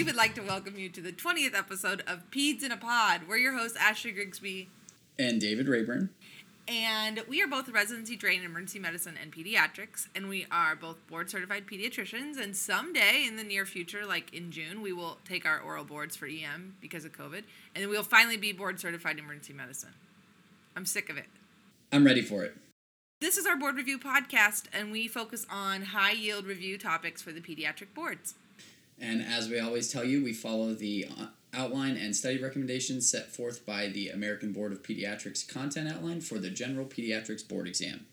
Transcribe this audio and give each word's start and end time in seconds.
we 0.00 0.04
would 0.04 0.16
like 0.16 0.34
to 0.34 0.40
welcome 0.40 0.78
you 0.78 0.88
to 0.88 1.02
the 1.02 1.12
20th 1.12 1.54
episode 1.54 2.02
of 2.06 2.30
Peds 2.30 2.64
in 2.64 2.72
a 2.72 2.76
Pod. 2.78 3.28
We're 3.28 3.36
your 3.36 3.52
hosts, 3.52 3.76
Ashley 3.78 4.12
Grigsby. 4.12 4.70
And 5.18 5.38
David 5.38 5.68
Rayburn. 5.68 6.08
And 6.66 7.22
we 7.28 7.42
are 7.42 7.46
both 7.46 7.68
residency 7.68 8.16
trained 8.16 8.42
in 8.42 8.50
emergency 8.50 8.78
medicine 8.78 9.16
and 9.20 9.30
pediatrics, 9.30 10.08
and 10.14 10.30
we 10.30 10.46
are 10.50 10.74
both 10.74 11.06
board 11.06 11.28
certified 11.28 11.66
pediatricians. 11.66 12.42
And 12.42 12.56
someday 12.56 13.26
in 13.26 13.36
the 13.36 13.44
near 13.44 13.66
future, 13.66 14.06
like 14.06 14.32
in 14.32 14.50
June, 14.50 14.80
we 14.80 14.94
will 14.94 15.18
take 15.28 15.44
our 15.44 15.60
oral 15.60 15.84
boards 15.84 16.16
for 16.16 16.24
EM 16.24 16.76
because 16.80 17.04
of 17.04 17.12
COVID, 17.12 17.42
and 17.74 17.82
then 17.82 17.90
we'll 17.90 18.02
finally 18.02 18.38
be 18.38 18.52
board 18.52 18.80
certified 18.80 19.18
in 19.18 19.24
emergency 19.24 19.52
medicine. 19.52 19.92
I'm 20.74 20.86
sick 20.86 21.10
of 21.10 21.18
it. 21.18 21.26
I'm 21.92 22.06
ready 22.06 22.22
for 22.22 22.42
it. 22.42 22.56
This 23.20 23.36
is 23.36 23.44
our 23.44 23.58
board 23.58 23.76
review 23.76 23.98
podcast, 23.98 24.62
and 24.72 24.92
we 24.92 25.08
focus 25.08 25.44
on 25.50 25.82
high 25.82 26.12
yield 26.12 26.46
review 26.46 26.78
topics 26.78 27.20
for 27.20 27.32
the 27.32 27.40
pediatric 27.42 27.92
boards. 27.94 28.32
And 29.00 29.22
as 29.22 29.48
we 29.48 29.58
always 29.58 29.90
tell 29.90 30.04
you, 30.04 30.22
we 30.22 30.32
follow 30.32 30.74
the 30.74 31.06
uh, 31.08 31.26
outline 31.54 31.96
and 31.96 32.14
study 32.14 32.40
recommendations 32.40 33.10
set 33.10 33.34
forth 33.34 33.64
by 33.64 33.88
the 33.88 34.10
American 34.10 34.52
Board 34.52 34.72
of 34.72 34.82
Pediatrics 34.82 35.48
content 35.48 35.88
outline 35.88 36.20
for 36.20 36.38
the 36.38 36.50
General 36.50 36.86
Pediatrics 36.86 37.46
Board 37.46 37.66
exam. 37.66 38.06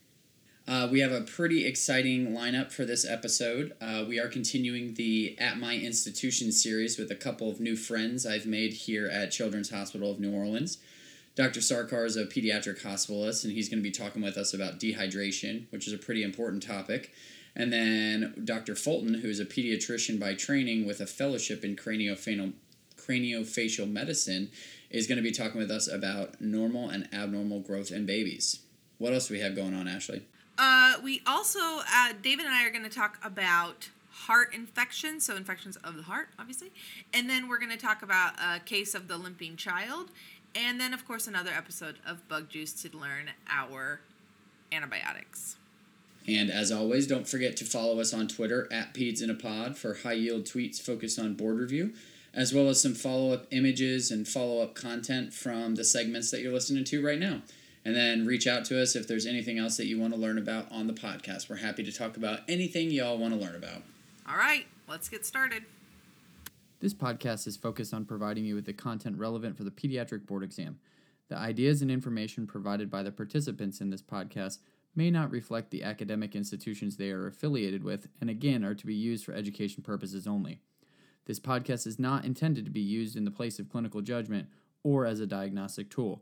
Uh, 0.67 0.87
we 0.91 0.99
have 0.99 1.13
a 1.13 1.21
pretty 1.21 1.65
exciting 1.65 2.31
lineup 2.31 2.73
for 2.73 2.83
this 2.83 3.05
episode. 3.05 3.73
Uh, 3.79 4.03
we 4.07 4.19
are 4.19 4.27
continuing 4.27 4.95
the 4.95 5.37
At 5.39 5.57
My 5.57 5.75
Institution 5.75 6.51
series 6.51 6.97
with 6.97 7.09
a 7.09 7.15
couple 7.15 7.49
of 7.49 7.61
new 7.61 7.77
friends 7.77 8.25
I've 8.25 8.45
made 8.45 8.73
here 8.73 9.07
at 9.07 9.31
Children's 9.31 9.69
Hospital 9.69 10.11
of 10.11 10.19
New 10.19 10.33
Orleans. 10.33 10.79
Dr. 11.37 11.59
Sarkar 11.59 12.03
is 12.03 12.17
a 12.17 12.25
pediatric 12.25 12.81
hospitalist, 12.81 13.43
and 13.43 13.53
he's 13.53 13.69
going 13.69 13.77
to 13.77 13.83
be 13.83 13.91
talking 13.91 14.23
with 14.23 14.37
us 14.37 14.55
about 14.55 14.79
dehydration, 14.79 15.67
which 15.69 15.85
is 15.85 15.93
a 15.93 15.97
pretty 15.97 16.23
important 16.23 16.63
topic. 16.63 17.13
And 17.55 17.71
then 17.71 18.41
Dr. 18.43 18.73
Fulton, 18.73 19.13
who 19.13 19.29
is 19.29 19.39
a 19.39 19.45
pediatrician 19.45 20.19
by 20.19 20.33
training 20.33 20.87
with 20.87 20.99
a 20.99 21.05
fellowship 21.05 21.63
in 21.63 21.75
craniofacial, 21.75 22.53
craniofacial 22.97 23.89
medicine, 23.89 24.49
is 24.89 25.05
going 25.05 25.17
to 25.17 25.23
be 25.23 25.31
talking 25.31 25.59
with 25.59 25.69
us 25.69 25.87
about 25.87 26.41
normal 26.41 26.89
and 26.89 27.07
abnormal 27.13 27.59
growth 27.59 27.91
in 27.91 28.07
babies. 28.07 28.61
What 28.97 29.13
else 29.13 29.27
do 29.27 29.35
we 29.35 29.39
have 29.41 29.55
going 29.55 29.75
on, 29.75 29.87
Ashley? 29.87 30.23
Uh, 30.57 30.95
we 31.03 31.21
also, 31.27 31.59
uh, 31.59 32.13
David 32.19 32.47
and 32.47 32.55
I 32.55 32.65
are 32.65 32.71
going 32.71 32.83
to 32.83 32.89
talk 32.89 33.19
about 33.23 33.89
heart 34.25 34.53
infections, 34.53 35.25
so 35.25 35.35
infections 35.35 35.75
of 35.77 35.95
the 35.95 36.03
heart, 36.03 36.29
obviously. 36.39 36.71
And 37.13 37.29
then 37.29 37.47
we're 37.47 37.59
going 37.59 37.71
to 37.71 37.77
talk 37.77 38.01
about 38.01 38.33
a 38.43 38.59
case 38.59 38.95
of 38.95 39.07
the 39.07 39.17
limping 39.17 39.55
child. 39.57 40.09
And 40.57 40.81
then, 40.81 40.91
of 40.91 41.07
course, 41.07 41.27
another 41.27 41.51
episode 41.51 41.97
of 42.03 42.27
Bug 42.27 42.49
Juice 42.49 42.73
to 42.81 42.97
learn 42.97 43.29
our 43.47 43.99
antibiotics. 44.71 45.55
And 46.27 46.49
as 46.49 46.71
always, 46.71 47.05
don't 47.05 47.27
forget 47.27 47.55
to 47.57 47.63
follow 47.65 47.99
us 47.99 48.11
on 48.11 48.27
Twitter 48.27 48.67
at 48.71 48.91
Peds 48.95 49.21
in 49.21 49.29
a 49.29 49.35
Pod 49.35 49.77
for 49.77 49.93
high 49.93 50.13
yield 50.13 50.45
tweets 50.45 50.81
focused 50.81 51.19
on 51.19 51.35
board 51.35 51.59
review, 51.59 51.93
as 52.33 52.55
well 52.55 52.69
as 52.69 52.81
some 52.81 52.95
follow 52.95 53.33
up 53.33 53.45
images 53.51 54.09
and 54.09 54.27
follow 54.27 54.63
up 54.63 54.73
content 54.73 55.31
from 55.31 55.75
the 55.75 55.83
segments 55.83 56.31
that 56.31 56.41
you're 56.41 56.51
listening 56.51 56.83
to 56.85 57.05
right 57.05 57.19
now. 57.19 57.41
And 57.85 57.95
then 57.95 58.25
reach 58.25 58.47
out 58.47 58.65
to 58.65 58.81
us 58.81 58.95
if 58.95 59.07
there's 59.07 59.27
anything 59.27 59.59
else 59.59 59.77
that 59.77 59.85
you 59.85 59.99
want 59.99 60.13
to 60.13 60.19
learn 60.19 60.39
about 60.39 60.71
on 60.71 60.87
the 60.87 60.93
podcast. 60.93 61.49
We're 61.49 61.57
happy 61.57 61.83
to 61.83 61.91
talk 61.91 62.17
about 62.17 62.39
anything 62.49 62.89
y'all 62.89 63.19
want 63.19 63.35
to 63.35 63.39
learn 63.39 63.55
about. 63.55 63.83
All 64.27 64.37
right, 64.37 64.65
let's 64.87 65.07
get 65.07 65.23
started. 65.23 65.65
This 66.79 66.93
podcast 66.93 67.47
is 67.47 67.57
focused 67.57 67.91
on 67.91 68.05
providing 68.05 68.45
you 68.45 68.53
with 68.53 68.65
the 68.65 68.73
content 68.73 69.17
relevant 69.17 69.57
for 69.57 69.63
the 69.63 69.71
pediatric 69.71 70.27
board 70.27 70.43
exam. 70.43 70.77
The 71.27 71.35
ideas 71.35 71.81
and 71.81 71.89
information 71.89 72.45
provided 72.45 72.91
by 72.91 73.01
the 73.01 73.11
participants 73.11 73.81
in 73.81 73.89
this 73.89 74.03
podcast 74.03 74.59
may 74.95 75.09
not 75.09 75.31
reflect 75.31 75.71
the 75.71 75.83
academic 75.83 76.35
institutions 76.35 76.95
they 76.95 77.09
are 77.09 77.25
affiliated 77.25 77.83
with 77.83 78.07
and 78.21 78.29
again 78.29 78.63
are 78.63 78.75
to 78.75 78.85
be 78.85 78.93
used 78.93 79.25
for 79.25 79.33
education 79.33 79.81
purposes 79.81 80.27
only. 80.27 80.61
This 81.25 81.39
podcast 81.39 81.87
is 81.87 81.97
not 81.97 82.25
intended 82.25 82.65
to 82.65 82.71
be 82.71 82.79
used 82.79 83.17
in 83.17 83.25
the 83.25 83.31
place 83.31 83.57
of 83.57 83.69
clinical 83.69 84.01
judgment 84.01 84.47
or 84.83 85.07
as 85.07 85.19
a 85.19 85.25
diagnostic 85.25 85.89
tool. 85.89 86.21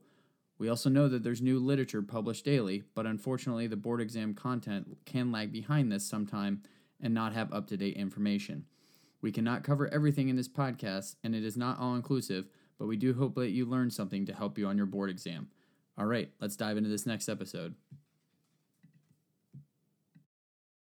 We 0.57 0.69
also 0.69 0.89
know 0.89 1.09
that 1.09 1.21
there's 1.21 1.41
new 1.41 1.59
literature 1.59 2.01
published 2.01 2.45
daily, 2.45 2.83
but 2.95 3.05
unfortunately, 3.05 3.67
the 3.67 3.75
board 3.75 3.99
exam 3.99 4.33
content 4.33 4.97
can 5.05 5.33
lag 5.33 5.51
behind 5.51 5.91
this 5.91 6.05
sometime 6.05 6.63
and 7.01 7.13
not 7.13 7.33
have 7.33 7.51
up 7.51 7.67
to 7.67 7.77
date 7.77 7.97
information. 7.97 8.65
We 9.21 9.31
cannot 9.31 9.63
cover 9.63 9.87
everything 9.87 10.29
in 10.29 10.35
this 10.35 10.47
podcast, 10.47 11.15
and 11.23 11.33
it 11.33 11.43
is 11.43 11.57
not 11.57 11.79
all 11.79 11.95
inclusive, 11.95 12.47
but 12.77 12.87
we 12.87 12.97
do 12.97 13.13
hope 13.13 13.35
that 13.35 13.49
you 13.49 13.65
learn 13.65 13.89
something 13.89 14.25
to 14.25 14.33
help 14.33 14.57
you 14.57 14.67
on 14.67 14.77
your 14.77 14.85
board 14.85 15.09
exam. 15.09 15.49
All 15.97 16.05
right, 16.05 16.29
let's 16.41 16.55
dive 16.55 16.77
into 16.77 16.89
this 16.89 17.05
next 17.05 17.29
episode. 17.29 17.75